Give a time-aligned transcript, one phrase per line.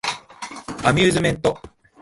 [0.83, 1.59] アミューズメント